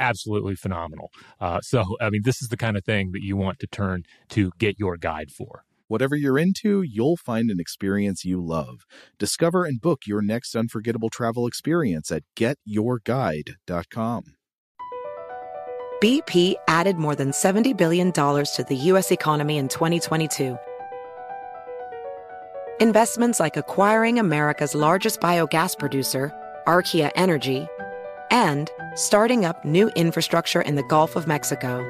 [0.00, 1.10] absolutely phenomenal.
[1.38, 4.04] Uh, so, I mean, this is the kind of thing that you want to turn
[4.30, 5.62] to get your guide for.
[5.86, 8.86] Whatever you're into, you'll find an experience you love.
[9.18, 14.24] Discover and book your next unforgettable travel experience at getyourguide.com.
[16.00, 19.10] BP added more than $70 billion to the U.S.
[19.10, 20.56] economy in 2022.
[22.80, 26.32] Investments like acquiring America's largest biogas producer,
[26.66, 27.66] Archaea Energy,
[28.30, 31.84] and starting up new infrastructure in the Gulf of Mexico.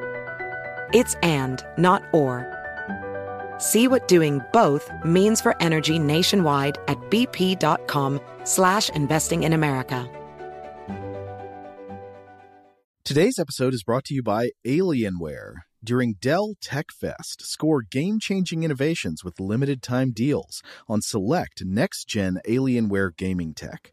[0.92, 2.47] It's and, not or.
[3.58, 10.08] See what doing both means for energy nationwide at bp.com slash investing in America.
[13.04, 15.54] Today's episode is brought to you by Alienware.
[15.82, 23.54] During Dell Tech Fest, score game-changing innovations with limited-time deals on select next-gen Alienware gaming
[23.54, 23.92] tech.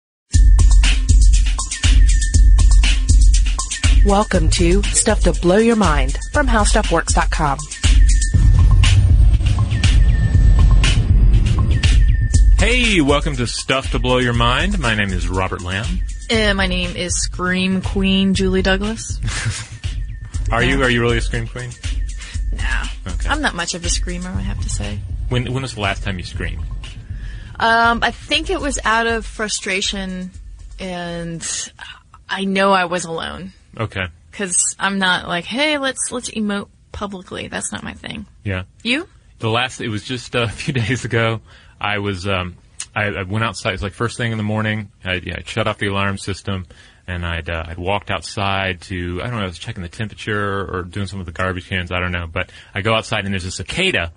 [4.05, 7.59] Welcome to Stuff to Blow Your Mind from HowStuffWorks.com.
[12.57, 14.79] Hey, welcome to Stuff to Blow Your Mind.
[14.79, 15.85] My name is Robert Lamb.
[16.31, 19.19] Uh, my name is Scream Queen Julie Douglas.
[20.51, 21.69] Are you are you really a scream queen?
[22.53, 23.29] Nah, Okay.
[23.29, 24.99] I'm not much of a screamer, I have to say.
[25.29, 26.63] When when was the last time you screamed?
[27.57, 30.31] Um, I think it was out of frustration,
[30.77, 31.71] and
[32.27, 34.05] I know I was alone Okay.
[34.29, 37.47] because I'm not like, hey, let's let's emote publicly.
[37.47, 38.25] That's not my thing.
[38.43, 38.63] Yeah.
[38.83, 39.07] You?
[39.39, 41.41] The last it was just a few days ago.
[41.79, 42.57] I was um
[42.95, 43.69] I, I went outside.
[43.69, 44.91] It was like first thing in the morning.
[45.03, 46.65] I yeah, I'd shut off the alarm system,
[47.07, 49.43] and I'd uh, I'd walked outside to I don't know.
[49.43, 51.91] I was checking the temperature or doing some of the garbage cans.
[51.91, 52.27] I don't know.
[52.27, 54.11] But I go outside and there's a cicada.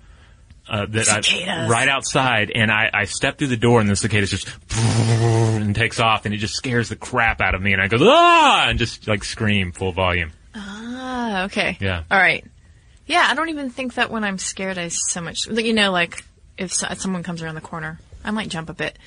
[0.67, 4.25] Uh, that I, right outside, and I, I step through the door, and the cicada
[4.25, 7.87] just and takes off, and it just scares the crap out of me, and I
[7.87, 10.31] go ah, and just like scream full volume.
[10.55, 11.77] Ah, okay.
[11.79, 12.03] Yeah.
[12.09, 12.43] All right.
[13.05, 15.45] Yeah, I don't even think that when I'm scared, I so much.
[15.47, 16.23] You know, like
[16.57, 18.97] if so- someone comes around the corner, I might jump a bit.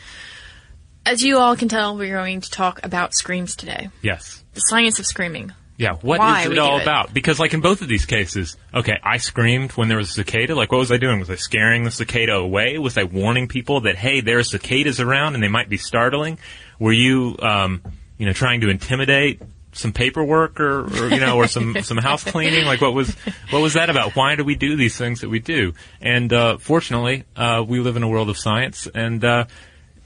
[1.04, 3.88] As you all can tell, we're going to talk about screams today.
[4.02, 4.44] Yes.
[4.54, 5.52] The science of screaming.
[5.78, 6.82] Yeah, what is Why it we do all it.
[6.82, 7.14] about?
[7.14, 10.56] Because like in both of these cases, okay, I screamed when there was a cicada.
[10.56, 11.20] Like what was I doing?
[11.20, 12.78] Was I scaring the cicada away?
[12.78, 16.38] Was I warning people that hey, there are cicadas around and they might be startling?
[16.80, 17.80] Were you um,
[18.18, 19.40] you know, trying to intimidate
[19.70, 22.64] some paperwork or, or you know, or some some house cleaning?
[22.64, 23.14] Like what was
[23.50, 24.16] what was that about?
[24.16, 25.74] Why do we do these things that we do?
[26.00, 29.44] And uh, fortunately, uh, we live in a world of science and uh,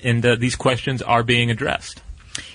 [0.04, 2.02] and uh, these questions are being addressed.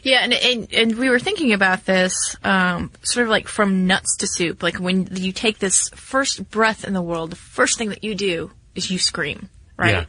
[0.03, 4.17] Yeah, and, and and we were thinking about this, um, sort of like from nuts
[4.17, 4.63] to soup.
[4.63, 8.15] Like when you take this first breath in the world, the first thing that you
[8.15, 9.91] do is you scream, right?
[9.91, 10.05] Yeah.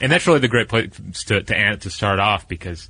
[0.00, 0.90] And that's really the great place
[1.26, 2.88] to to, to start off because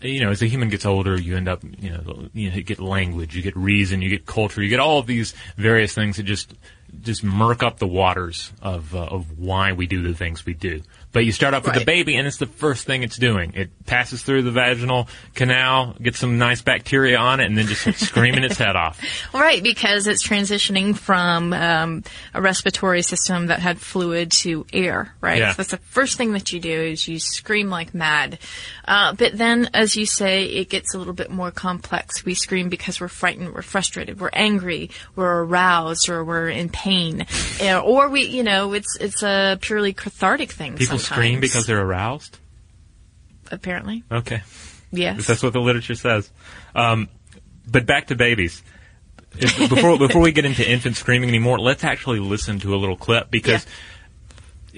[0.00, 3.34] you know as a human gets older, you end up you know you, get language,
[3.34, 6.54] you get reason, you get culture, you get all of these various things that just
[7.00, 10.82] just murk up the waters of uh, of why we do the things we do.
[11.14, 13.52] But you start off with the baby, and it's the first thing it's doing.
[13.54, 18.00] It passes through the vaginal canal, gets some nice bacteria on it, and then just
[18.04, 19.00] screaming its head off.
[19.32, 25.38] Right, because it's transitioning from um, a respiratory system that had fluid to air, right?
[25.38, 25.52] Yeah.
[25.52, 28.38] So that's the first thing that you do is you scream like mad.
[28.84, 32.24] Uh, but then, as you say, it gets a little bit more complex.
[32.24, 37.26] We scream because we're frightened, we're frustrated, we're angry, we're aroused, or we're in pain,
[37.60, 40.76] Uh, or we, you know, it's it's a purely cathartic thing.
[40.76, 42.38] People scream because they're aroused.
[43.50, 44.42] apparently, Okay.
[44.90, 45.26] yes.
[45.26, 46.30] That's what the literature says.
[46.74, 47.08] Um,
[47.70, 48.62] but back to babies.
[49.36, 52.96] If- before before we get into infant screaming anymore, let's actually listen to a little
[52.96, 53.66] clip because,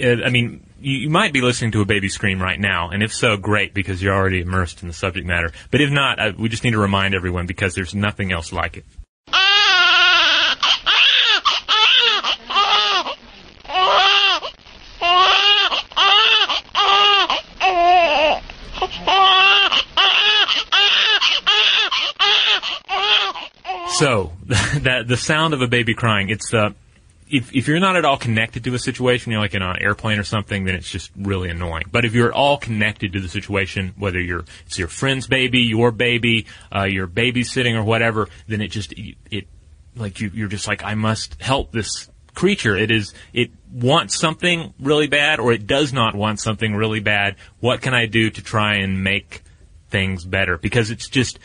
[0.02, 3.02] uh, I mean, you, you might be listening to a baby scream right now, and
[3.02, 5.52] if so, great because you're already immersed in the subject matter.
[5.70, 8.78] But if not, uh, we just need to remind everyone because there's nothing else like
[8.78, 8.84] it.
[23.98, 26.70] So that the sound of a baby crying, it's uh,
[27.30, 30.18] if if you're not at all connected to a situation, you're like in an airplane
[30.18, 31.84] or something, then it's just really annoying.
[31.90, 35.60] But if you're at all connected to the situation, whether you're it's your friend's baby,
[35.60, 39.46] your baby, uh, you're babysitting or whatever, then it just it, it
[39.96, 42.76] like you you're just like I must help this creature.
[42.76, 47.36] It is it wants something really bad or it does not want something really bad.
[47.60, 49.42] What can I do to try and make
[49.88, 50.58] things better?
[50.58, 51.38] Because it's just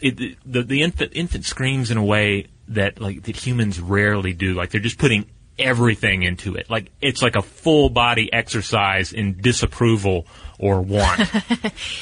[0.00, 4.54] it, the the infant infant screams in a way that like that humans rarely do.
[4.54, 5.26] Like they're just putting
[5.58, 6.68] everything into it.
[6.68, 10.26] Like it's like a full body exercise in disapproval
[10.58, 11.20] or want.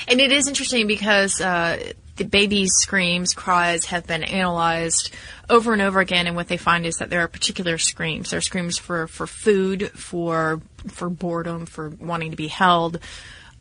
[0.09, 5.15] And it is interesting because uh, the baby's screams, cries have been analyzed
[5.49, 8.31] over and over again, and what they find is that there are particular screams.
[8.31, 12.99] There are screams for, for food, for for boredom, for wanting to be held.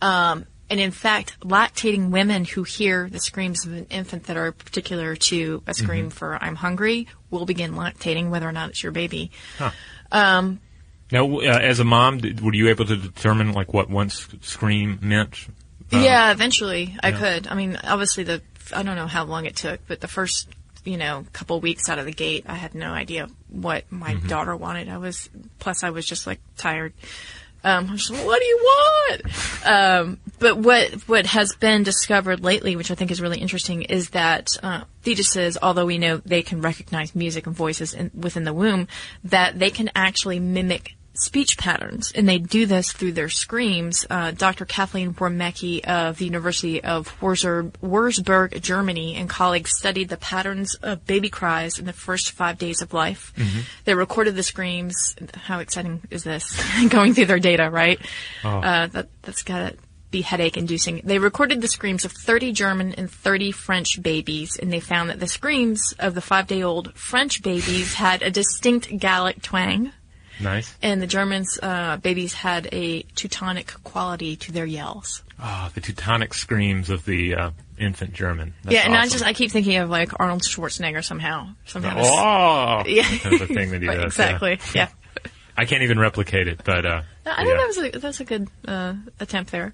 [0.01, 4.53] Um, and in fact, lactating women who hear the screams of an infant that are
[4.53, 6.17] particular to a scream mm-hmm.
[6.17, 9.31] for "I'm hungry" will begin lactating, whether or not it's your baby.
[10.13, 10.61] Um,
[11.11, 15.47] now, uh, as a mom, were you able to determine like what one scream meant?
[15.91, 17.47] Uh, yeah, eventually I could.
[17.47, 18.41] I mean, obviously the
[18.73, 20.47] I don't know how long it took, but the first
[20.85, 24.27] you know couple weeks out of the gate, I had no idea what my mm-hmm.
[24.29, 24.87] daughter wanted.
[24.87, 25.29] I was
[25.59, 26.93] plus I was just like tired.
[27.63, 29.65] Um, I was just, what do you want?
[29.65, 34.09] Um, but what what has been discovered lately, which I think is really interesting, is
[34.11, 38.53] that uh, fetuses, although we know they can recognize music and voices in, within the
[38.53, 38.87] womb,
[39.23, 44.05] that they can actually mimic speech patterns, and they do this through their screams.
[44.09, 44.65] Uh, Dr.
[44.65, 51.29] Kathleen Wermke of the University of Wurzburg, Germany, and colleagues studied the patterns of baby
[51.29, 53.33] cries in the first five days of life.
[53.85, 55.15] They recorded the screams.
[55.35, 56.59] How exciting is this?
[56.89, 57.99] Going through their data, right?
[58.63, 59.77] Uh, that, that's got to
[60.11, 61.01] be headache inducing.
[61.03, 65.19] They recorded the screams of 30 German and 30 French babies, and they found that
[65.19, 69.93] the screams of the five day old French babies had a distinct Gallic twang
[70.39, 70.75] Nice.
[70.81, 75.23] and the Germans' uh, babies had a Teutonic quality to their yells.
[75.39, 78.53] Ah, the Teutonic screams of the uh, infant German.
[78.63, 81.49] That's yeah, and I just I keep thinking of like Arnold Schwarzenegger somehow.
[81.65, 81.95] Somehow.
[81.97, 83.03] this- Oh, Yeah.
[83.03, 84.05] kind of a thing that he Right, does.
[84.13, 84.59] exactly.
[84.73, 84.89] yeah.
[85.23, 85.29] Yeah.
[85.57, 87.45] I can't even replicate it, but uh, No, I yeah.
[87.45, 89.73] think that was a that's a good uh, attempt there.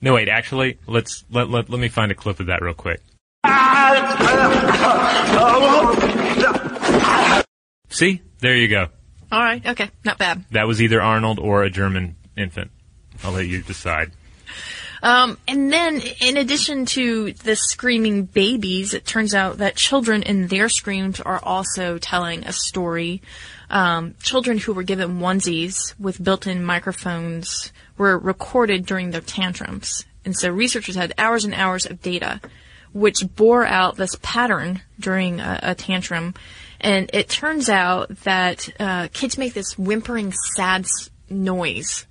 [0.00, 0.28] No, wait.
[0.28, 3.02] Actually, let's let, let let me find a clip of that real quick.
[7.90, 8.88] See, there you go.
[9.32, 9.64] All right.
[9.64, 9.90] Okay.
[10.04, 10.44] Not bad.
[10.50, 12.70] That was either Arnold or a German infant.
[13.22, 14.12] I'll let you decide.
[15.02, 20.48] Um, and then, in addition to the screaming babies, it turns out that children in
[20.48, 23.22] their screams are also telling a story.
[23.70, 30.04] Um, children who were given onesies with built-in microphones were recorded during their tantrums.
[30.24, 32.40] And so researchers had hours and hours of data
[32.92, 36.34] which bore out this pattern during a, a tantrum.
[36.80, 40.86] And it turns out that uh, kids make this whimpering, sad
[41.28, 42.06] noise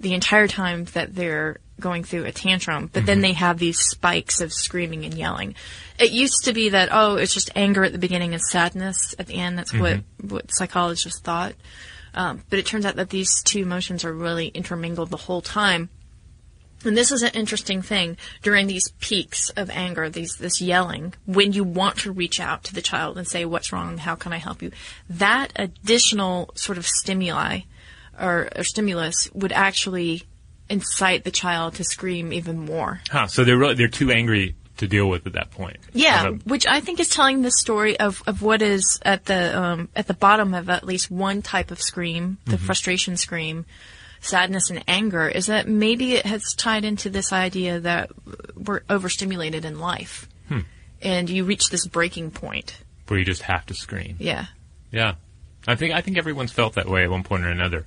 [0.00, 4.40] the entire time that they're going through a tantrum, but then they have these spikes
[4.40, 5.54] of screaming and yelling.
[5.98, 9.26] It used to be that, oh, it's just anger at the beginning and sadness at
[9.26, 9.58] the end.
[9.58, 11.54] That's what, what psychologists thought.
[12.14, 15.88] Um, but it turns out that these two emotions are really intermingled the whole time.
[16.84, 21.52] And this is an interesting thing during these peaks of anger, these this yelling, when
[21.52, 23.98] you want to reach out to the child and say, "What's wrong?
[23.98, 24.70] How can I help you?"
[25.08, 27.60] That additional sort of stimuli
[28.20, 30.22] or, or stimulus would actually
[30.68, 33.00] incite the child to scream even more.
[33.10, 35.76] Huh, so they're really, they're too angry to deal with at that point.
[35.92, 39.88] Yeah, which I think is telling the story of, of what is at the um,
[39.94, 42.64] at the bottom of at least one type of scream, the Mm-hmm.
[42.66, 43.66] frustration scream,
[44.24, 48.10] sadness and anger, is that maybe it has tied into this idea that
[48.56, 50.60] we're overstimulated in life, Hmm.
[51.02, 52.78] and you reach this breaking point.
[53.08, 54.16] where you just have to scream.
[54.18, 54.46] Yeah,
[54.90, 55.14] Yeah,
[55.68, 57.84] I think I think everyone's felt that way at one point or another.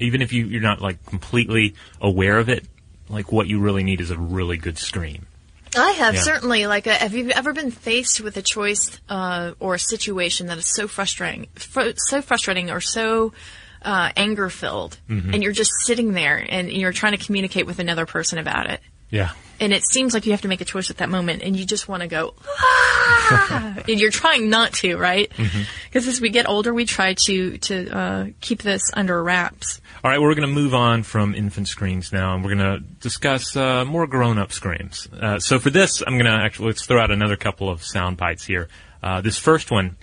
[0.00, 2.64] Even if you you're not like completely aware of it,
[3.10, 5.26] like what you really need is a really good scream.
[5.76, 6.20] I have Yeah.
[6.22, 6.66] certainly.
[6.66, 10.56] Like, uh, have you ever been faced with a choice uh, or a situation that
[10.56, 13.32] is so frustrating, fr- so frustrating, or so
[13.84, 15.34] uh, anger filled, Mm-hmm.
[15.34, 18.80] and you're just sitting there and you're trying to communicate with another person about it,
[19.10, 19.30] Yeah.
[19.60, 21.64] and it seems like you have to make a choice at that moment, and you
[21.64, 23.76] just want to go, ah!
[23.88, 25.30] and you're trying not to, right?
[25.30, 25.62] Mm-hmm.
[25.84, 29.80] Because as we get older, we try to to uh, keep this under wraps.
[30.02, 32.80] All right, we're going to move on from infant screams now, and we're going to
[33.00, 35.08] discuss uh, more grown-up screams.
[35.12, 38.16] Uh, so for this, I'm going to actually let's throw out another couple of sound
[38.18, 38.68] bites here.
[39.02, 39.96] Uh, this first one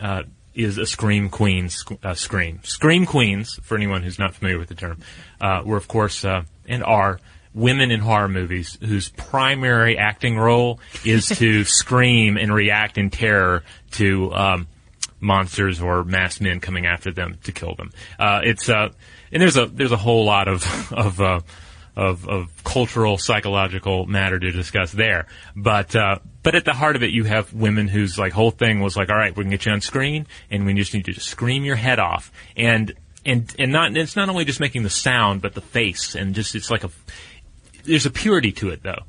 [0.00, 0.22] uh,
[0.56, 2.60] is a scream queen sc- uh, scream.
[2.64, 4.98] Scream queens, for anyone who's not familiar with the term,
[5.40, 7.20] uh, were of course uh, and are
[7.54, 13.62] women in horror movies whose primary acting role is to scream and react in terror
[13.92, 14.32] to.
[14.34, 14.68] Um,
[15.18, 17.90] monsters or masked men coming after them to kill them.
[18.18, 18.90] Uh, it's uh,
[19.32, 21.40] and there's a there's a whole lot of of uh,
[21.96, 25.26] of, of cultural psychological matter to discuss there.
[25.54, 28.80] But uh, but at the heart of it, you have women whose like whole thing
[28.80, 31.14] was like, all right, we can get you on screen, and we just need you
[31.14, 32.92] to scream your head off, and
[33.24, 36.54] and and not it's not only just making the sound, but the face, and just
[36.54, 36.90] it's like a
[37.84, 39.02] there's a purity to it though.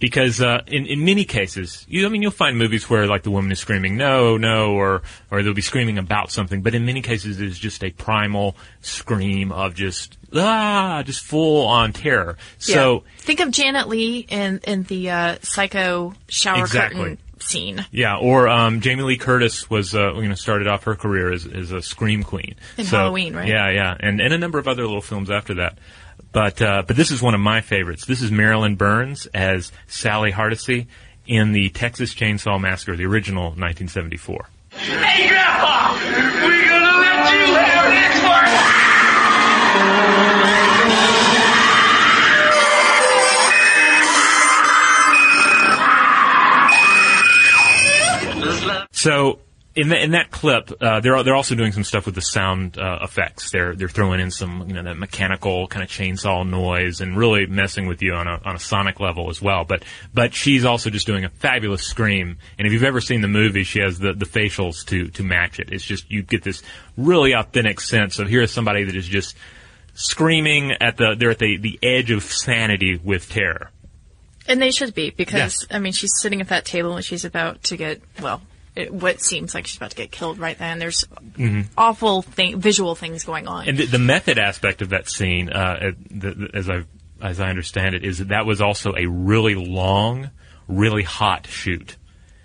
[0.00, 3.30] Because uh, in in many cases, you I mean you'll find movies where like the
[3.30, 7.00] woman is screaming no no or or they'll be screaming about something, but in many
[7.00, 12.36] cases it's just a primal scream of just ah just full on terror.
[12.58, 13.10] So Yeah.
[13.18, 17.00] think of Janet Leigh in in the uh, Psycho shower Exactly.
[17.00, 17.84] curtain scene.
[17.90, 21.46] yeah, or um, Jamie Lee Curtis was uh, you know started off her career as,
[21.46, 23.48] as a scream queen In So- Halloween, right?
[23.48, 25.78] Yeah, yeah, and and a number of other little films after that.
[26.34, 28.06] But uh, but this is one of my favorites.
[28.06, 30.88] This is Marilyn Burns as Sally Hardesty
[31.28, 34.48] in the Texas Chainsaw Massacre, the original 1974.
[34.72, 35.94] Hey, Grandpa!
[35.94, 38.20] We're gonna let you have this
[48.68, 48.88] one!
[48.90, 49.38] So
[49.76, 52.78] in, the, in that clip, uh, they're they're also doing some stuff with the sound
[52.78, 53.50] uh, effects.
[53.50, 57.46] They're they're throwing in some you know that mechanical kind of chainsaw noise and really
[57.46, 59.64] messing with you on a on a sonic level as well.
[59.64, 62.38] But but she's also just doing a fabulous scream.
[62.56, 65.58] And if you've ever seen the movie, she has the the facials to to match
[65.58, 65.72] it.
[65.72, 66.62] It's just you get this
[66.96, 69.34] really authentic sense of here is somebody that is just
[69.94, 73.70] screaming at the they're at the the edge of sanity with terror.
[74.46, 77.64] And they should be because I mean she's sitting at that table and she's about
[77.64, 78.40] to get well,
[78.76, 80.78] it, what seems like she's about to get killed right then.
[80.78, 81.04] There's
[81.76, 83.62] awful thing, visual things going on.
[83.62, 83.68] Mm-hmm.
[83.70, 86.84] And the, the method aspect of that scene, uh, the- as I
[87.22, 90.30] as I understand it, is that that was also a really long,
[90.68, 91.96] really hot shoot.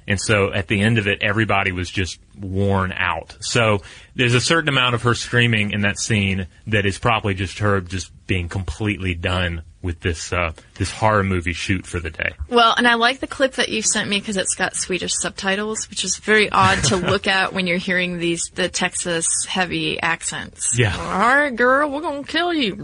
[0.10, 3.38] And so at the end of it, everybody was just worn out.
[3.42, 3.84] So
[4.16, 7.80] there's a certain amount of her screaming in that scene that is probably just her
[7.80, 12.34] just being completely done with this uh, this horror movie shoot for the day.
[12.50, 15.90] well, and I like the clip that you sent me because it's got Swedish subtitles,
[15.90, 20.78] which is very odd to look at when you're hearing these the Texas heavy accents.
[20.78, 20.98] Yeah.
[20.98, 22.76] All right, girl, we're gonna kill you.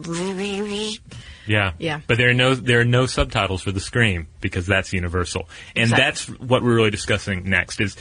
[1.48, 1.74] Yeah.
[1.80, 2.02] Yeah.
[2.08, 5.48] But there are no there are no subtitles for the scream because that's universal.
[5.76, 6.04] And Exactly.
[6.36, 7.96] that's what we're really discussing next is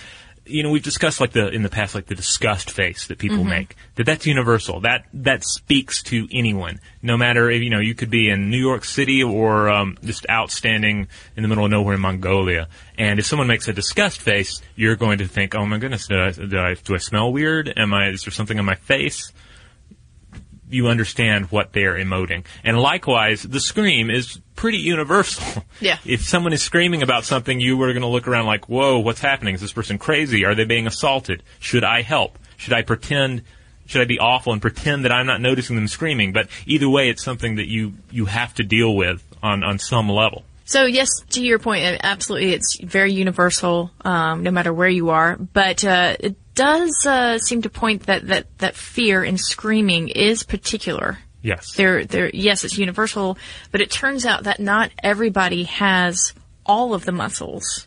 [0.46, 3.44] you know, we've discussed like the in the past like the disgust face that people
[3.44, 3.76] make.
[3.94, 4.80] That that's universal.
[4.80, 6.80] That that speaks to anyone.
[7.00, 10.26] No matter if you know, you could be in New York City or um, just
[10.28, 12.68] outstanding in the middle of nowhere in Mongolia.
[12.98, 16.20] And if someone makes a disgust face, you're going to think, "Oh my goodness, did
[16.20, 17.72] I, did I do I smell weird?
[17.74, 19.32] Am I is there something on my face?"
[20.71, 22.44] You understand what they're emoting.
[22.62, 25.64] And likewise, the scream is pretty universal.
[25.80, 25.99] Yeah.
[26.06, 29.21] If someone is screaming about something, you are going to look around like, whoa, what's
[29.21, 29.54] happening?
[29.54, 30.44] Is this person crazy?
[30.44, 31.42] Are they being assaulted?
[31.59, 32.38] Should I help?
[32.56, 33.42] Should I pretend?
[33.87, 36.33] Should I be awful and pretend that I'm not noticing them screaming?
[36.33, 40.09] But either way, it's something that you, you have to deal with on, on some
[40.09, 40.44] level.
[40.64, 45.37] So yes, to your point, absolutely, it's very universal, um, no matter where you are.
[45.37, 50.42] But uh, it does uh, seem to point that, that that fear and screaming is
[50.42, 51.18] particular.
[51.42, 51.75] Yes.
[51.75, 52.30] There, there.
[52.32, 53.37] Yes, it's universal,
[53.70, 56.32] but it turns out that not everybody has
[56.64, 57.87] all of the muscles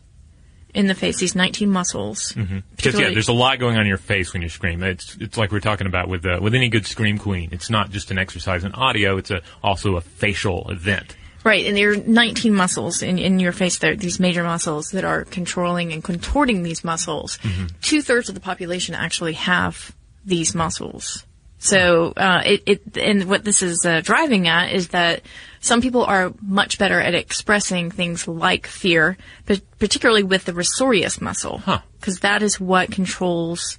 [0.74, 1.18] in the face.
[1.18, 2.32] These 19 muscles.
[2.76, 4.82] Because yeah, there's a lot going on in your face when you scream.
[4.82, 7.48] It's it's like we're talking about with uh, with any good scream queen.
[7.52, 9.16] It's not just an exercise in audio.
[9.16, 11.16] It's a also a facial event.
[11.48, 13.78] Right, and there are 19 muscles in, in your face.
[13.78, 17.38] There, these major muscles that are controlling and contorting these muscles.
[17.80, 21.24] Two thirds of the population actually have these muscles.
[21.58, 25.22] So, uh, it, it, and what this is uh, driving at is that
[25.60, 31.18] some people are much better at expressing things like fear, but particularly with the risorius
[31.18, 31.80] muscle, Huh.
[31.98, 33.78] because that is what controls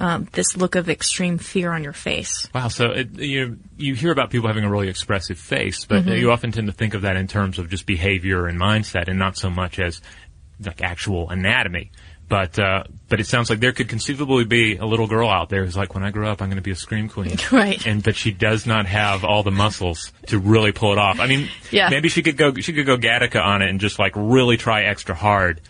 [0.00, 2.48] um, this look of extreme fear on your face.
[2.54, 2.68] Wow.
[2.68, 6.12] So it, you you hear about people having a really expressive face, but Mm-hmm.
[6.16, 9.18] you often tend to think of that in terms of just behavior and mindset, and
[9.18, 10.00] not so much as
[10.64, 11.90] like actual anatomy.
[12.28, 15.64] But uh, but it sounds like there could conceivably be a little girl out there
[15.64, 17.84] who's like, when I grow up, I'm going to be a scream queen, Right.
[17.84, 21.18] And but she does not have all the muscles to really pull it off.
[21.18, 21.88] I mean, Yeah.
[21.90, 24.82] maybe she could go she could go Gattaca on it and just like really try
[24.84, 25.60] extra hard,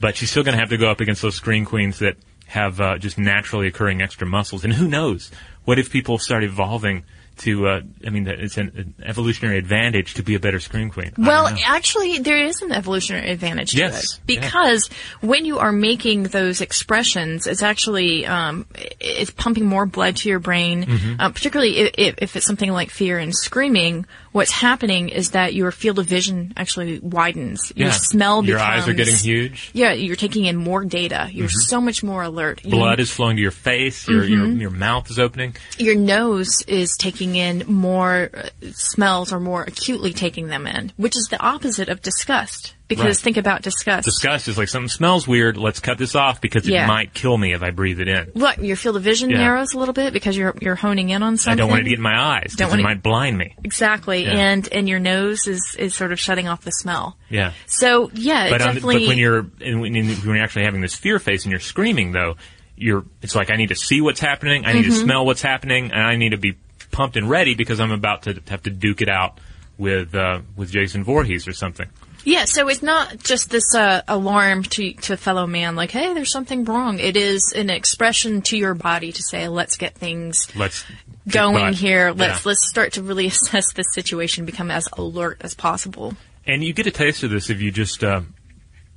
[0.00, 2.16] but she's still going to have to go up against those scream queens that
[2.50, 4.64] have uh, just naturally occurring extra muscles.
[4.64, 5.30] And who knows?
[5.64, 7.04] What if people start evolving
[7.38, 7.68] to?
[7.68, 11.12] Uh, I mean, it's an, an evolutionary advantage to be a better scream queen.
[11.16, 14.90] Well, actually, there is an evolutionary advantage to Yes, it because
[15.20, 20.40] when you are making those expressions, it's actually um, it's pumping more blood to your
[20.40, 20.86] brain.
[20.86, 21.20] Mm-hmm.
[21.20, 25.70] Uh, particularly if, if it's something like fear and screaming, what's happening is that your
[25.72, 27.72] field of vision actually widens.
[27.74, 27.92] Your Yeah.
[27.94, 29.70] smell Your eyes are getting huge.
[29.72, 31.28] Yeah, you're taking in more data.
[31.32, 32.64] You're so much more alert.
[32.64, 34.06] You- Blood is flowing to your face.
[34.08, 34.60] Your your Mm-hmm.
[34.60, 35.56] your mouth is opening.
[35.78, 41.16] your nose is taking in more uh, smells or more acutely taking them in, which
[41.16, 42.74] is the opposite of disgust.
[42.90, 43.16] Because Right.
[43.16, 44.04] think about disgust.
[44.04, 45.56] Disgust is like something smells weird.
[45.56, 46.86] Let's cut this off because it Yeah.
[46.88, 48.32] might kill me if I breathe it in.
[48.34, 49.38] Look, your field of vision Yeah.
[49.38, 51.52] narrows a little bit because you're you're honing in on something.
[51.52, 53.38] I don't want it to get in my eyes Don't want it it- might blind
[53.38, 53.54] me.
[53.64, 54.32] exactly, Yeah.
[54.32, 57.16] and and your nose is is sort of shutting off the smell.
[57.30, 57.52] Yeah.
[57.66, 58.98] So yeah, it But, definitely.
[58.98, 62.36] but when you're when you're actually having this fear face and you're screaming though,
[62.76, 64.90] you're it's like I need to see what's happening, I need Mm-hmm.
[64.94, 66.54] to smell what's happening, and I need to be
[66.90, 69.38] pumped and ready because I'm about to have to duke it out
[69.78, 71.86] with uh, with Jason Voorhees or something.
[72.24, 76.32] Yeah, so it's not just this uh, alarm to to fellow man, like, hey, there's
[76.32, 76.98] something wrong.
[76.98, 80.84] It is an expression to your body to say, let's get things Let's
[81.28, 82.12] going here.
[82.12, 82.48] Let's Yeah.
[82.50, 86.14] let's start to really assess this situation, become as alert as possible.
[86.46, 88.22] And you get a taste of this if you just, uh,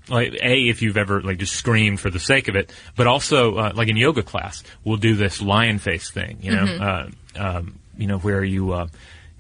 [0.10, 3.56] like, A, if you've ever, like, just screamed for the sake of it, but also,
[3.58, 7.80] uh, like in yoga class, we'll do this lion face thing, you know, uh, um,
[7.98, 8.88] you know, where you, uh,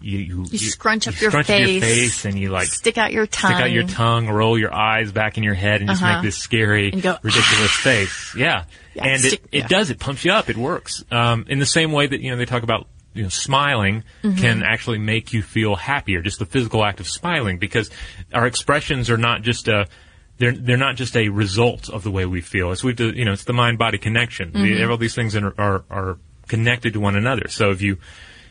[0.03, 3.11] you, you, You scrunch up your scrunch face, your face and you, like, stick out
[3.13, 6.03] your tongue, stick out your tongue, roll your eyes back in your head, and just
[6.03, 6.15] Uh-huh.
[6.15, 8.35] make this scary, go, ridiculous face.
[8.35, 9.67] Yeah, Yeah, and stick- it, it yeah.
[9.67, 9.89] does.
[9.89, 10.49] It pumps you up.
[10.49, 11.03] It works.
[11.09, 14.37] Um, in the same way that you know they talk about you know smiling Mm-hmm.
[14.41, 16.21] can actually make you feel happier.
[16.21, 17.89] Just the physical act of smiling, because
[18.33, 19.87] our expressions are not just a
[20.39, 22.71] they're they're not just a result of the way we feel.
[22.71, 24.51] It's we you know it's the mind body connection.
[24.51, 24.91] The- Mm-hmm.
[24.91, 27.47] all these things are, are are connected to one another.
[27.49, 27.97] So if you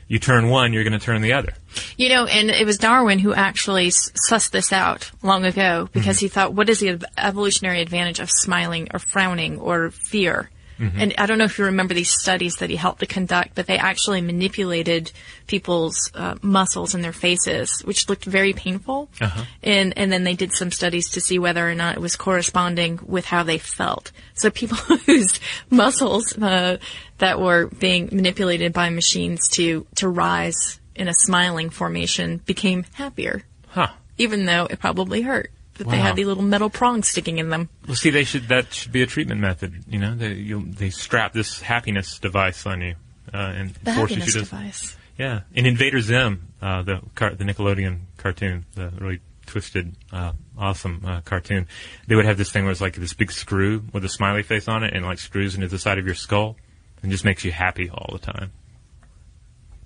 [0.08, 1.52] you turn one, you're going to turn the other.
[1.96, 6.24] You know, and it was Darwin who actually sussed this out long ago because Mm-hmm.
[6.24, 10.50] he thought, what is the evolutionary advantage of smiling or frowning or fear?
[10.78, 11.00] Mm-hmm.
[11.00, 13.66] And I don't know if you remember these studies that he helped to conduct, but
[13.66, 15.12] they actually manipulated
[15.46, 19.08] people's uh, muscles in their faces, which looked very painful.
[19.20, 19.44] Uh-huh.
[19.62, 22.98] And and then they did some studies to see whether or not it was corresponding
[23.04, 24.12] with how they felt.
[24.34, 25.38] So people whose
[25.70, 26.78] muscles uh,
[27.18, 33.42] that were being manipulated by machines to to rise in a smiling formation became happier,
[33.68, 33.88] Huh.
[34.18, 35.50] even though it probably hurt.
[35.82, 36.04] That they Wow.
[36.04, 37.68] had the little metal prongs sticking in them.
[37.86, 39.84] Well, see, they should that should be a treatment method.
[39.88, 42.94] You know, they you, they strap this happiness device on you
[43.34, 44.38] uh, and The forces happiness you to.
[44.40, 44.96] device.
[45.18, 51.02] Yeah, in Invader Zim, uh, the car- the Nickelodeon cartoon, the really twisted, uh, awesome
[51.06, 51.66] uh, cartoon,
[52.06, 54.68] they would have this thing where it's like this big screw with a smiley face
[54.68, 56.56] on it, and like screws into the side of your skull,
[57.02, 58.52] and just makes you happy all the time.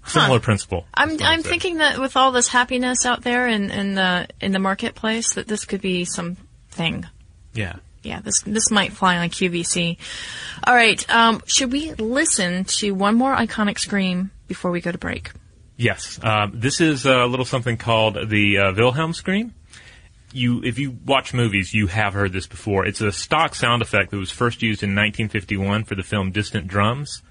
[0.07, 0.87] Similar principle.
[0.95, 4.59] I'm I'm thinking that with all this happiness out there in in the in the
[4.59, 7.07] marketplace, that this could be something.
[7.55, 7.77] Yeah.
[8.03, 9.99] Yeah, this this might fly on QVC.
[10.65, 14.99] All right, um, should we listen to one more iconic scream before we go to
[14.99, 15.33] break?
[15.77, 19.55] Yes, um, this is a little something called the uh, Wilhelm scream.
[20.33, 22.87] You, if you watch movies, you have heard this before.
[22.87, 26.69] It's a stock sound effect that was first used in 1951 for the film Distant
[26.69, 27.23] Drums,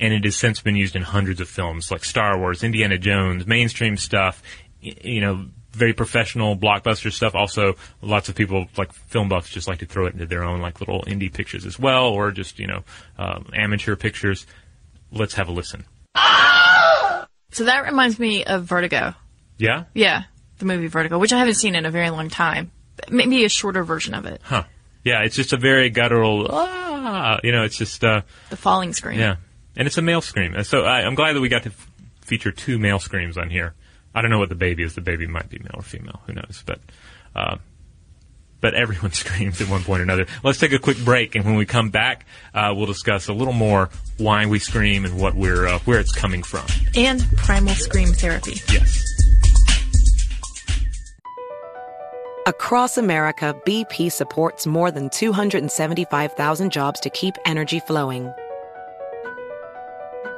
[0.00, 3.46] and it has since been used in hundreds of films like Star Wars, Indiana Jones,
[3.46, 4.42] mainstream stuff.
[4.80, 7.34] You know, very professional blockbuster stuff.
[7.34, 10.60] Also, lots of people like film buffs just like to throw it into their own
[10.60, 12.82] like little indie pictures as well, or just you know
[13.18, 14.46] um, amateur pictures.
[15.12, 15.84] Let's have a listen.
[17.52, 19.14] So that reminds me of Vertigo.
[19.58, 20.22] Yeah, Yeah,
[20.58, 22.70] the movie Vertigo, which I haven't seen in a very long time.
[23.10, 24.64] Maybe a shorter version of it, Huh.
[25.04, 29.18] Yeah, it's just a very guttural, ah, you know, it's just, uh, the falling scream.
[29.18, 29.36] yeah.
[29.76, 30.62] And it's a male scream.
[30.64, 33.74] So I, I'm glad that we got to f- feature two male screams on here.
[34.14, 34.94] I don't know what the baby is.
[34.94, 36.20] The baby might be male or female.
[36.26, 36.62] Who knows?
[36.66, 36.80] But
[37.34, 37.56] uh,
[38.60, 40.26] but everyone screams at one point or another.
[40.42, 43.52] Let's take a quick break, and when we come back, uh, we'll discuss a little
[43.54, 46.66] more why we scream and what we're uh, where it's coming from.
[46.96, 48.60] And primal scream therapy.
[48.72, 49.06] Yes.
[52.46, 58.32] Across America, BP supports more than 275,000 jobs to keep energy flowing.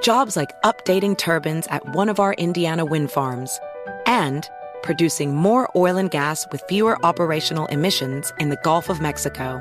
[0.03, 3.61] Jobs like updating turbines at one of our Indiana wind farms
[4.05, 4.51] and
[4.83, 9.61] producing more oil and gas with fewer operational emissions in the Gulf of Mexico.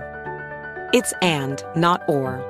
[0.94, 2.42] It's and, not or.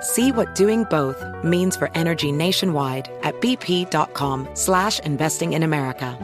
[0.00, 6.16] See what doing both means for energy nationwide at bp.com slash investing in America.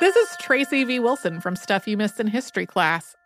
[0.00, 0.98] This is Tracy V.
[0.98, 3.15] Wilson from Stuff You Missed in History class.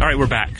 [0.00, 0.50] All right, we're back.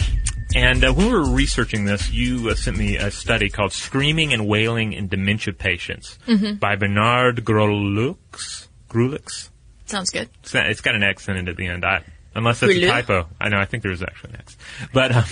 [0.56, 4.32] And uh, when we were researching this, you uh, sent me a study called "Screaming
[4.32, 6.18] and Wailing in Dementia Patients"
[6.58, 8.66] by Bernard Grolux.
[8.88, 9.50] Grulix.
[9.86, 10.28] Sounds good.
[10.42, 11.84] It's, not- it's got an X in it at the end.
[11.84, 12.02] I,
[12.34, 13.28] unless that's a typo.
[13.40, 13.58] I know.
[13.58, 14.56] I think there is actually an X.
[14.92, 15.24] But um,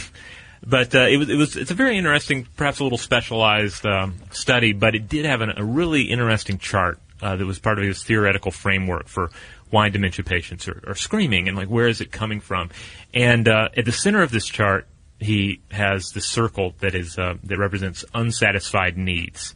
[0.65, 4.15] but uh, it was it was it's a very interesting, perhaps a little specialized um,
[4.31, 4.73] study.
[4.73, 8.05] But it did have an, a really interesting chart uh, that was part of his
[8.05, 9.31] theoretical framework for
[9.71, 12.71] why dementia patients are, are screaming and like where is it coming from.
[13.13, 14.87] And uh, at the center of this chart,
[15.19, 19.55] he has the circle that is uh, that represents unsatisfied needs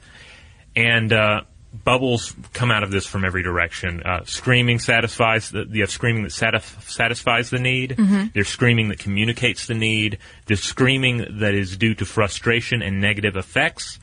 [0.76, 1.42] and uh,
[1.72, 4.02] bubbles come out of this from every direction.
[4.02, 7.96] Uh, screaming satisfies the, you have screaming that satisf- satisfies the need.
[8.34, 10.18] There's screaming that communicates the need.
[10.46, 13.98] There's screaming that is due to frustration and negative effects.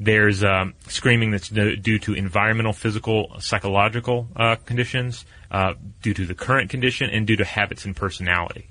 [0.00, 6.26] There's um, screaming that's due due to environmental, physical, psychological uh, conditions, uh, due to
[6.26, 8.66] the current condition, and due to habits and personality.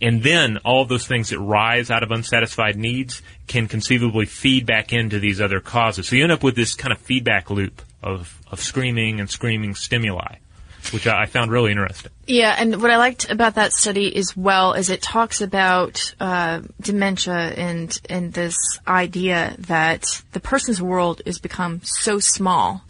[0.00, 4.94] And then all those things that rise out of unsatisfied needs can conceivably feed back
[4.94, 6.08] into these other causes.
[6.08, 9.74] So you end up with this kind of feedback loop of, of screaming and screaming
[9.74, 10.36] stimuli,
[10.90, 12.10] which I, found really interesting.
[12.26, 16.62] Yeah, and what I liked about that study as well is it talks about uh,
[16.80, 18.56] dementia and and this
[18.88, 22.82] idea that the person's world has become so small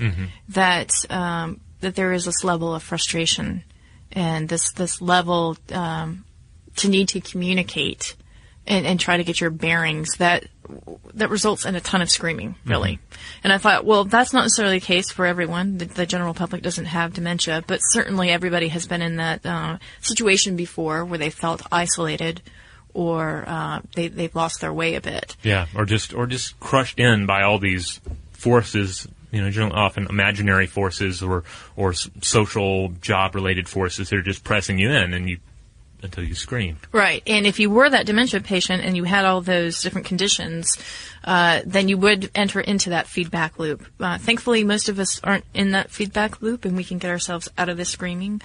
[0.51, 3.63] that um, that there is this level of frustration
[4.11, 6.25] and this this level um,
[6.77, 8.17] to need to communicate
[8.67, 10.45] and, and try to get your bearings that
[11.15, 12.99] that results in a ton of screaming, really.
[13.45, 15.79] And I thought, well, that's not necessarily the case for everyone.
[15.79, 19.79] The, the general public doesn't have dementia, but certainly everybody has been in that uh,
[20.01, 22.41] situation before where they felt isolated
[22.95, 25.37] or uh, they they've lost their way a bit.
[25.43, 28.01] Yeah, or just or just crushed in by all these
[28.33, 29.09] forces.
[29.33, 31.43] You know, generally often imaginary forces or
[31.75, 35.39] or social job related forces that are just pressing you in, and you
[36.03, 36.79] until you scream.
[36.91, 37.23] Right.
[37.27, 40.77] And if you were that dementia patient and you had all those different conditions,
[41.25, 43.87] uh, then you would enter into that feedback loop.
[44.01, 47.49] Uh, thankfully, most of us aren't in that feedback loop and we can get ourselves
[47.57, 48.43] out of the screaming.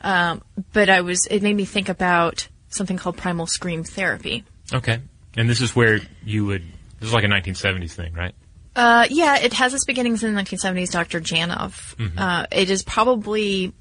[0.00, 4.44] Um, but I was, it made me think about something called primal scream therapy.
[4.72, 5.00] Okay,
[5.36, 6.62] and this is where you would.
[6.98, 8.34] This is like a 1970s thing, right?
[8.76, 10.90] Uh, yeah, it has its beginnings in the 1970s.
[10.92, 11.20] Dr.
[11.20, 11.94] Janov.
[12.16, 13.72] Uh, it is probably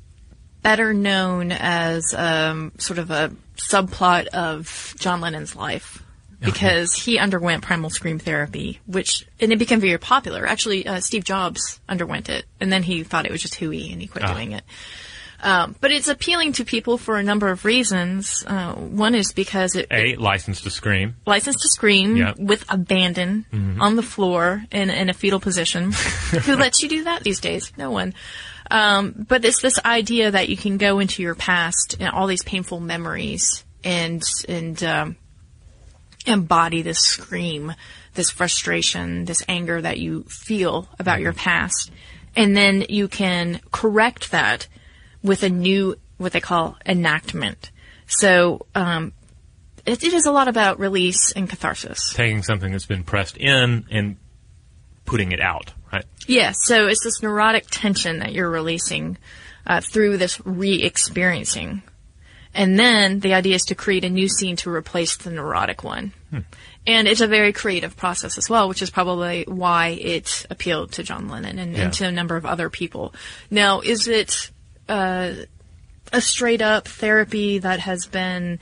[0.64, 6.02] better known as um, sort of a subplot of John Lennon's life
[6.40, 10.46] because he underwent primal scream therapy, which and it became very popular.
[10.48, 14.00] Actually, uh, Steve Jobs underwent it, and then he thought it was just hooey, and
[14.02, 14.34] he quit Ah.
[14.34, 14.64] doing it.
[15.46, 18.44] Um, but it's appealing to people for a number of reasons.
[18.48, 21.16] Uh, one is because it, A license to scream.
[21.28, 22.40] license to scream Yep.
[22.40, 23.46] with abandon
[23.80, 25.92] on the floor in, in a fetal position.
[26.46, 27.72] Who lets you do that these days?
[27.78, 28.16] No one.
[28.72, 32.44] Um, but it's this idea that you can go into your past and all these
[32.44, 35.16] painful memories and and um,
[36.26, 37.74] embody this scream,
[38.16, 41.92] this frustration, this anger that you feel about your past,
[42.36, 44.68] and then you can correct that
[45.26, 47.72] with a new what they call enactment.
[48.08, 49.12] So um,
[49.86, 52.14] it, it is a lot about release and catharsis.
[52.14, 54.18] Taking something that's been pressed in and
[55.06, 56.06] putting it out, right?
[56.28, 59.18] Yeah, so it's this neurotic tension that you're releasing
[59.68, 61.82] uh, through this re-experiencing.
[62.54, 66.14] And then the idea is to create a new scene to replace the neurotic one.
[66.88, 71.04] And it's a very creative process as well, which is probably why it appealed to
[71.04, 71.84] John Lennon and, Yeah.
[71.86, 73.14] and to a number of other people.
[73.52, 74.52] Now, is it
[74.88, 75.34] uh,
[76.12, 78.60] a straight up therapy that has been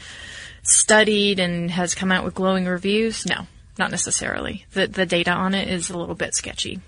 [0.64, 3.26] studied and has come out with glowing reviews?
[3.26, 4.66] No, not necessarily.
[4.74, 6.80] The the data on it is a little bit sketchy.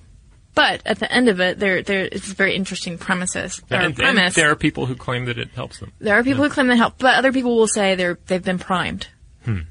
[0.53, 3.61] But at the end of it, there there a very interesting premises.
[3.69, 4.35] And, and premise.
[4.35, 5.91] there are people who claim that it helps them.
[5.99, 8.59] There are people who claim they help, but other people will say they're they've been
[8.59, 9.07] primed.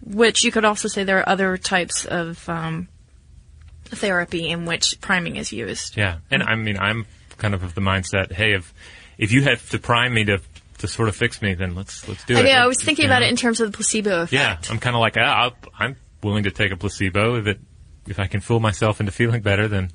[0.04, 2.86] Which you could also say there are other types of um,
[3.86, 5.96] therapy in which priming is used.
[5.96, 7.06] Yeah, and I mean, I'm
[7.38, 8.72] kind of of the mindset, hey, if
[9.18, 10.40] if you have to prime me to
[10.78, 12.44] to sort of fix me, then let's let's do I it.
[12.44, 13.26] mean, I was thinking You about know?
[13.26, 14.32] it in terms of the placebo effect.
[14.32, 17.58] Yeah, I'm kind of like, ah, I'll, I'm willing to take a placebo if it
[18.06, 19.90] if I can fool myself into feeling better, then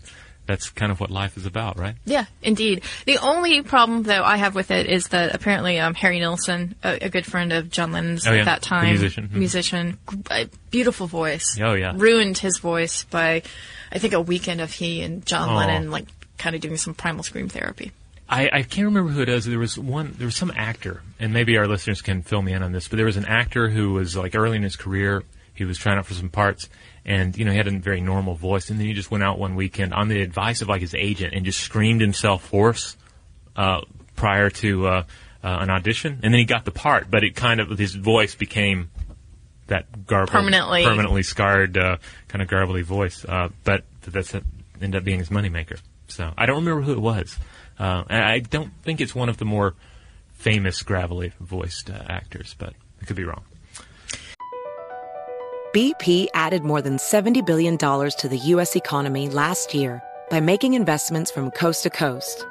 [0.48, 1.94] that's kind of what life is about, right?
[2.06, 2.82] Yeah, indeed.
[3.06, 7.06] The only problem, though, I have with it is that apparently um, Harry Nilsson, a,
[7.06, 9.28] a good friend of John Lennon's Oh, yeah, at that the time, musician.
[9.28, 9.34] Mhm.
[9.38, 9.98] musician,
[10.72, 11.56] beautiful voice.
[11.62, 11.94] Oh, yeah.
[11.96, 13.44] ruined his voice by,
[13.92, 15.56] I think, a weekend of he and John Oh.
[15.56, 16.08] Lennon like
[16.40, 17.92] kind of doing some primal scream therapy.
[18.30, 19.46] I, I can't remember who it is.
[19.46, 20.14] There was one.
[20.18, 22.88] There was some actor, and maybe our listeners can fill me in on this.
[22.88, 25.24] But there was an actor who was like early in his career.
[25.56, 26.70] He was trying out for some parts,
[27.06, 28.70] and you know he had a very normal voice.
[28.70, 31.34] And then he just went out one weekend on the advice of like his agent
[31.34, 32.96] and just screamed himself hoarse
[33.56, 33.82] uh,
[34.16, 35.04] prior to uh,
[35.44, 36.20] uh, an audition.
[36.22, 38.92] And then he got the part, but it kind of his voice became
[39.68, 40.84] that garbled, Permanently.
[40.84, 43.26] permanently scarred, uh, kind of garbly voice.
[43.26, 44.36] Uh, but that's
[44.82, 45.80] ended up being his moneymaker.
[46.08, 47.38] So I don't remember who it was.
[47.80, 49.74] Uh, and I don't think it's one of the more
[50.34, 53.44] famous gravelly voiced uh, actors, but I could be wrong.
[55.74, 58.76] BP added more than $70 billion to the U.S.
[58.76, 62.46] economy last year by making investments from coast to coast.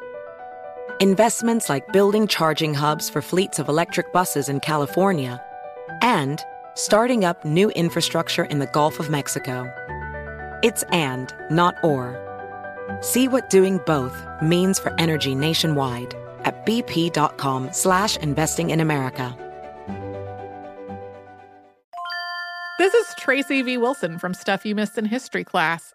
[1.01, 5.43] Investments like building charging hubs for fleets of electric buses in California
[6.01, 9.69] and starting up new infrastructure in the Gulf of Mexico.
[10.63, 12.28] It's and, not or.
[13.01, 19.37] See what doing both means for energy nationwide at bp.com slash investing in America.
[22.79, 23.77] This is Tracy V.
[23.77, 25.95] Wilson from Stuff You Missed in History class.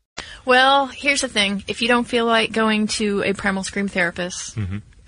[0.45, 4.57] Well, here's the thing: if you don't feel like going to a primal scream therapist,
[4.57, 4.61] uh,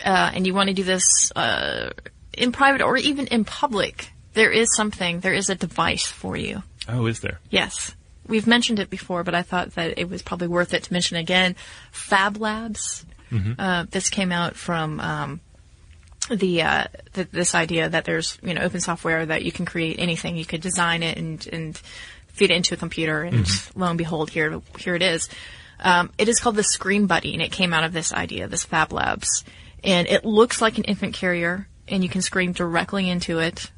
[0.03, 1.89] and you want to do this uh,
[2.33, 5.19] in private or even in public, there is something.
[5.19, 6.63] There is a device for you.
[6.87, 7.39] Oh, is there?
[7.49, 7.95] Yes.
[8.27, 11.17] We've mentioned it before, but I thought that it was probably worth it to mention
[11.17, 11.55] again.
[11.91, 13.05] Fab Labs.
[13.57, 15.41] Uh, this came out from um,
[16.29, 19.97] the, uh, th- this idea that there's you know open software that you can create
[19.97, 20.37] anything.
[20.37, 21.81] You could design it and and
[22.33, 25.29] feed it into a computer, and lo and behold, here here it is.
[25.79, 28.63] Um, it is called the Scream Buddy, and it came out of this idea, this
[28.63, 29.43] Fab Labs,
[29.83, 33.69] and it looks like an infant carrier, and you can scream directly into it,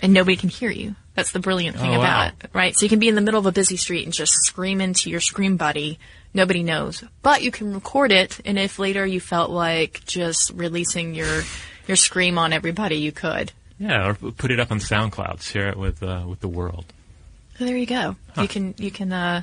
[0.00, 0.94] and nobody can hear you.
[1.14, 2.32] That's the brilliant thing Oh, about wow.
[2.42, 2.74] it, right?
[2.74, 5.10] So you can be in the middle of a busy street and just scream into
[5.10, 5.98] your Scream Buddy.
[6.32, 11.14] Nobody knows, but you can record it, and if later you felt like just releasing
[11.14, 11.42] your
[11.86, 13.52] your scream on everybody, you could.
[13.78, 16.86] Yeah, or put it up on SoundCloud, share it with uh, with the world.
[17.58, 18.16] So there you go.
[18.40, 19.42] You can you can uh,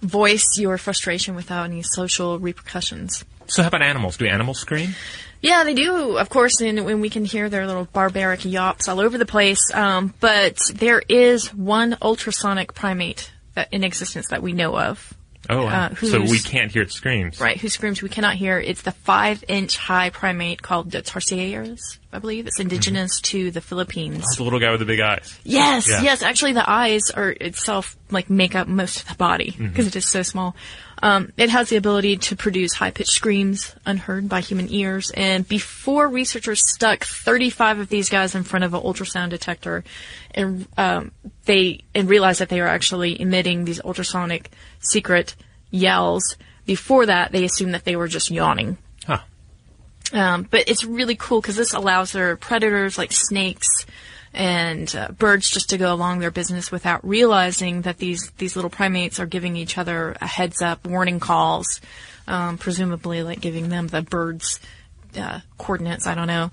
[0.00, 3.24] voice your frustration without any social repercussions.
[3.46, 4.16] So how about animals?
[4.16, 4.94] Do animals scream?
[5.40, 9.00] Yeah, they do, of course, and when we can hear their little barbaric yaps all
[9.00, 9.74] over the place.
[9.74, 15.12] Um, but there is one ultrasonic primate that in existence that we know of.
[15.52, 15.86] Oh, wow.
[15.86, 17.40] Uh, so we can't hear its screams.
[17.40, 18.58] Right, who screams we cannot hear.
[18.58, 21.80] It's the five inch high primate called the Tarsiers,
[22.12, 22.46] I believe.
[22.46, 24.18] It's indigenous to the Philippines.
[24.24, 25.38] It's the little guy with the big eyes.
[25.44, 26.02] Yes, Yeah.
[26.02, 26.22] yes.
[26.22, 29.68] Actually, the eyes are itself like make up most of the body Mm-hmm.
[29.68, 30.54] because it is so small.
[31.02, 35.10] Um, it has the ability to produce high pitched screams unheard by human ears.
[35.10, 39.82] And before researchers stuck 35 of these guys in front of an ultrasound detector,
[40.30, 41.10] and um,
[41.44, 45.34] they and realized that they are actually emitting these ultrasonic secret
[45.72, 46.36] yells.
[46.66, 48.78] Before that, they assumed that they were just yawning.
[49.04, 49.18] Huh.
[50.12, 53.86] Um, but it's really cool because this allows their predators like snakes
[54.34, 58.70] and uh, birds just to go along their business without realizing that these these little
[58.70, 61.80] primates are giving each other a heads up, warning calls,
[62.26, 64.60] um, presumably like giving them the birds'
[65.18, 66.06] uh, coordinates.
[66.06, 66.50] I don't know,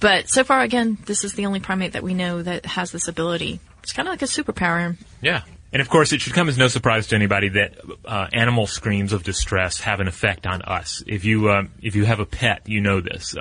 [0.00, 3.06] but so far again, this is the only primate that we know that has this
[3.06, 3.60] ability.
[3.82, 4.96] It's kind of like a superpower.
[5.22, 5.42] Yeah.
[5.72, 9.12] And of course, it should come as no surprise to anybody that uh, animal screams
[9.12, 11.02] of distress have an effect on us.
[11.06, 13.36] If you um, if you have a pet, you know this.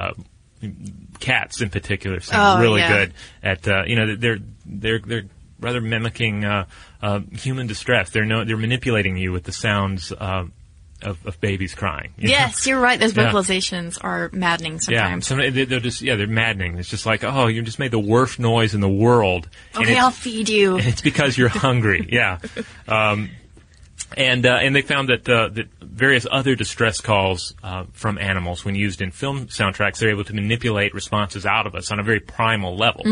[1.20, 2.90] Cats, in particular, seem Oh, really yeah.
[3.06, 5.26] good at uh, you know they're they're they're
[5.60, 6.66] rather mimicking uh,
[7.02, 8.10] uh, human distress.
[8.12, 10.46] They're no they're manipulating you with the sounds uh,
[11.02, 12.12] of, of babies crying.
[12.18, 12.32] you know?
[12.32, 13.00] Yes, you're right.
[13.00, 13.32] Those Yeah.
[13.32, 14.80] vocalizations are maddening Yeah,
[15.20, 15.28] sometimes.
[15.28, 16.78] some, they- they're just yeah they're maddening.
[16.78, 19.48] It's just like oh you just made the worst noise in the world.
[19.76, 20.78] Okay, it's- I'll feed you.
[20.80, 22.08] it's because you're hungry.
[22.12, 22.40] Yeah,
[22.88, 23.30] um,
[24.18, 28.66] and uh, and they found that uh, that various other distress calls uh, from animals,
[28.66, 32.04] when used in film soundtracks, they're able to manipulate responses out of us on a
[32.04, 33.04] very primal level.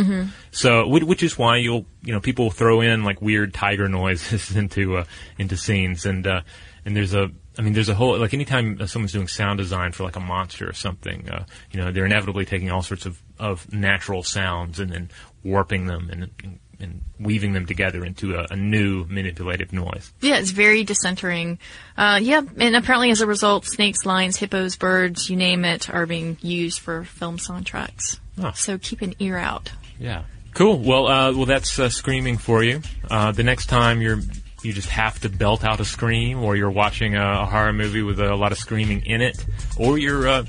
[0.52, 4.56] So, which, is why you'll you know people will throw in like weird tiger noises
[4.56, 5.06] into uh,
[5.38, 6.42] into scenes, and uh,
[6.86, 10.04] and there's a I mean, there's a whole like anytime someone's doing sound design for
[10.04, 13.72] like a monster or something, uh, you know, they're inevitably taking all sorts of, of
[13.74, 15.10] natural sounds and then
[15.44, 20.12] warping them and, and, and weaving them together into a, a new manipulative noise.
[20.22, 21.58] Yeah, it's very decentering.
[21.98, 26.06] Uh, yeah, and apparently as a result, snakes, lions, hippos, birds, you name it, are
[26.06, 28.20] being used for film soundtracks.
[28.40, 28.52] Huh.
[28.54, 29.72] So keep an ear out.
[30.00, 30.24] Yeah.
[30.54, 30.80] Cool.
[30.80, 32.82] Well, uh, well, that's uh, screaming for you.
[33.10, 34.20] Uh, the next time you're
[34.64, 38.02] you just have to belt out a scream, or you're watching a, a horror movie
[38.02, 39.46] with a lot of screaming in it,
[39.78, 40.46] or you're uh,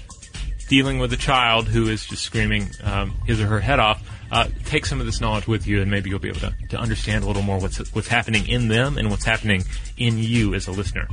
[0.69, 4.49] dealing with a child who is just screaming um, his or her head off, uh,
[4.65, 7.25] take some of this knowledge with you, and maybe you'll be able to, to understand
[7.25, 9.65] a little more what's what's happening in them and what's happening
[9.97, 11.09] in you as a listener.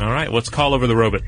[0.00, 1.22] All right, let's call over the robot.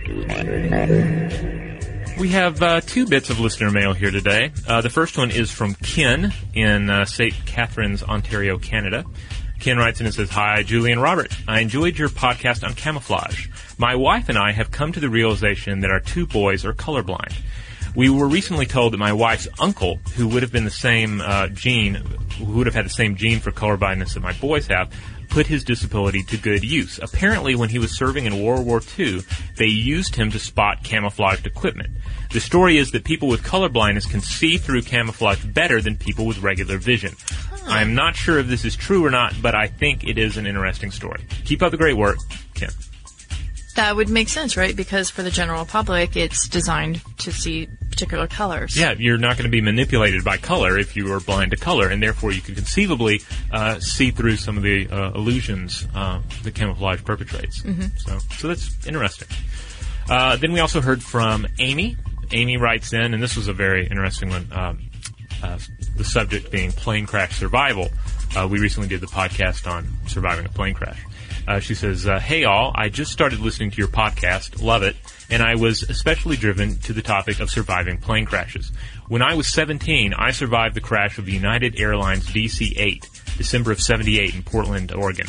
[2.18, 4.52] We have uh, two bits of listener mail here today.
[4.66, 7.34] Uh, the first one is from Ken in uh, St.
[7.44, 9.04] Catharines, Ontario, Canada.
[9.58, 11.34] Ken writes in and says, Hi, Julie and Robert.
[11.48, 13.48] I enjoyed your podcast on camouflage.
[13.78, 17.34] My wife and I have come to the realization that our two boys are colorblind.
[17.94, 21.48] We were recently told that my wife's uncle, who would have been the same uh,
[21.48, 21.94] gene,
[22.38, 24.92] who would have had the same gene for colorblindness that my boys have,
[25.28, 26.98] put his disability to good use.
[27.02, 29.22] Apparently, when he was serving in World War II,
[29.56, 31.90] they used him to spot camouflaged equipment.
[32.32, 36.26] The story is that people with color blindness can see through camouflage better than people
[36.26, 37.14] with regular vision.
[37.66, 40.36] I am not sure if this is true or not, but I think it is
[40.36, 41.24] an interesting story.
[41.44, 42.18] Keep up the great work,
[42.54, 42.70] Ken.
[43.76, 44.76] That would make sense, right?
[44.76, 48.76] Because for the general public, it's designed to see particular colors.
[48.76, 51.88] Yeah, you're not going to be manipulated by color if you are blind to color,
[51.88, 53.20] and therefore you could conceivably
[53.52, 57.62] uh, see through some of the uh, illusions uh, that camouflage perpetrates.
[57.98, 59.28] So, so that's interesting.
[60.10, 61.96] Uh, then we also heard from Amy.
[62.32, 64.48] Amy writes in, and this was a very interesting one.
[64.52, 64.90] Um,
[65.42, 65.58] uh,
[65.96, 67.90] the subject being plane crash survival.
[68.36, 71.00] Uh, we recently did the podcast on surviving a plane crash.
[71.46, 74.96] Uh, she says, uh, "Hey all, I just started listening to your podcast, love it,
[75.30, 78.70] and I was especially driven to the topic of surviving plane crashes.
[79.08, 83.80] When I was 17, I survived the crash of the United Airlines DC-8, December of
[83.80, 85.26] 78 in Portland, Oregon.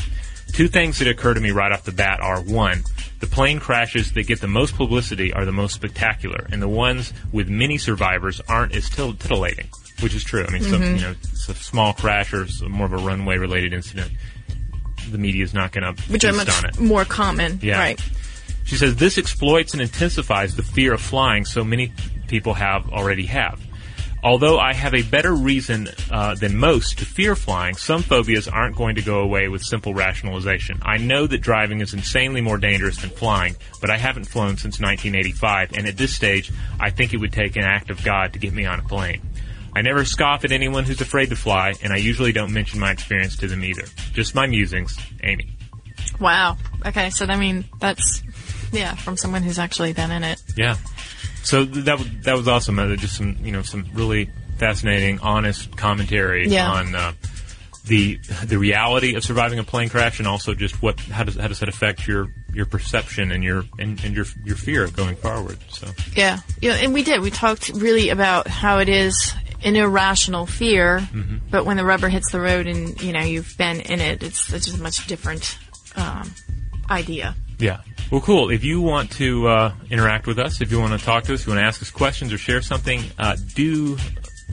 [0.54, 2.84] Two things that occur to me right off the bat are one,
[3.20, 7.12] the plane crashes that get the most publicity are the most spectacular, and the ones
[7.32, 9.68] with many survivors aren't as till- titillating,
[10.02, 10.46] which is true.
[10.48, 10.96] I mean, so, mm-hmm.
[10.96, 14.12] you know, it's a small crash or more of a runway related incident.
[15.10, 16.80] The media is not going to Which are much on it.
[16.80, 17.60] more common.
[17.62, 17.80] Yeah.
[17.80, 18.02] Right.
[18.66, 21.94] She says this exploits and intensifies the fear of flying so many
[22.28, 23.62] people have already have.
[24.24, 28.76] Although I have a better reason uh, than most to fear flying, some phobias aren't
[28.76, 30.80] going to go away with simple rationalization.
[30.82, 34.80] I know that driving is insanely more dangerous than flying, but I haven't flown since
[34.80, 38.40] 1985, and at this stage, I think it would take an act of God to
[38.40, 39.22] get me on a plane.
[39.76, 42.90] I never scoff at anyone who's afraid to fly, and I usually don't mention my
[42.90, 43.84] experience to them either.
[44.14, 45.56] Just my musings, Amy.
[46.20, 46.58] Wow.
[46.84, 48.24] Okay, so I mean that's
[48.76, 50.42] yeah, from someone who's actually been in it.
[50.56, 50.78] Yeah.
[51.44, 52.80] So th- that was that was awesome.
[52.80, 56.72] Uh, just some you know some really fascinating, honest commentary Yeah.
[56.72, 57.14] on uh,
[57.86, 61.48] the the reality of surviving a plane crash, and also just what how does how
[61.48, 65.58] does that affect your your perception and your and, and your your fear going forward.
[65.70, 66.40] So Yeah.
[66.62, 67.22] Yeah, and we did.
[67.22, 71.38] We talked really about how it is an irrational fear, Mm-hmm.
[71.52, 74.52] but when the rubber hits the road and you know you've been in it, it's
[74.52, 75.58] it's just a much different
[75.96, 76.34] um,
[76.90, 77.36] idea.
[77.60, 77.82] Yeah.
[78.12, 78.50] Well, cool.
[78.52, 81.46] If you want to uh, interact with us, if you want to talk to us,
[81.46, 83.98] you want to ask us questions or share something, uh, do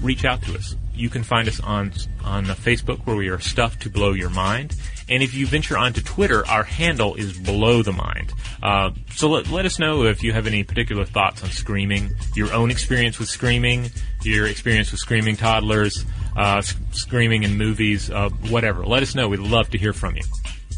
[0.00, 0.74] reach out to us.
[0.94, 1.92] You can find us on
[2.24, 4.74] on Facebook where we are Stuff to Blow Your Mind.
[5.08, 8.32] And if you venture onto Twitter, our handle is Blow the Mind.
[8.62, 12.52] Uh, so let, let us know if you have any particular thoughts on screaming, your
[12.52, 13.90] own experience with screaming,
[14.22, 16.04] your experience with screaming toddlers,
[16.36, 18.86] uh, s- screaming in movies, uh, whatever.
[18.86, 19.28] Let us know.
[19.28, 20.22] We'd love to hear from you.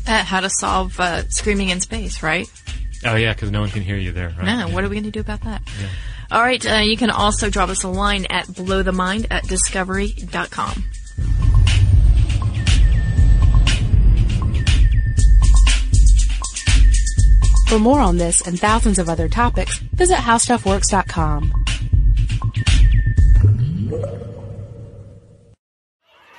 [0.06, 2.50] Uh, how to solve uh, screaming in space, right?
[3.04, 4.34] Oh yeah, because no one can hear you there.
[4.36, 4.44] Right?
[4.44, 5.62] No, what are we going to do about that?
[6.30, 10.84] All right, uh, you can also drop us a line at blowthemind at discovery.com.
[17.68, 21.63] For more on this and thousands of other topics, visit howstuffworks.com.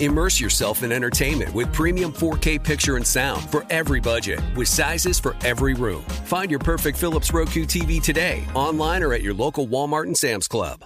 [0.00, 5.20] Immerse yourself in entertainment with premium 4K picture and sound for every budget, with sizes
[5.20, 6.02] for every room.
[6.24, 10.48] Find your perfect Philips Roku TV today, online or at your local Walmart and Sam's
[10.48, 10.84] Club.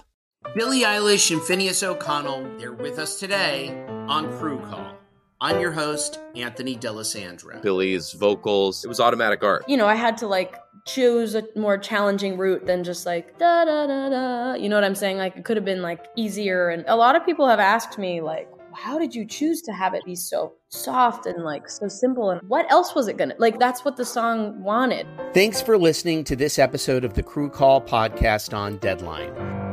[0.55, 4.93] Billie Eilish and Finneas O'Connell, they're with us today on Crew Call.
[5.39, 7.61] I'm your host, Anthony D'Alessandro.
[7.61, 9.65] Billie's vocals, it was automatic art.
[9.67, 10.55] You know, I had to like
[10.87, 14.53] choose a more challenging route than just like da da da da.
[14.55, 15.17] You know what I'm saying?
[15.17, 16.69] Like it could have been like easier.
[16.69, 19.95] And a lot of people have asked me like, how did you choose to have
[19.95, 22.29] it be so soft and like so simple?
[22.29, 23.57] And what else was it gonna like?
[23.57, 25.07] That's what the song wanted.
[25.33, 29.66] Thanks for listening to this episode of the Crew Call podcast on Deadline.